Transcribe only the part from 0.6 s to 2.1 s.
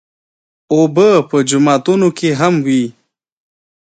اوبه په جوماتونو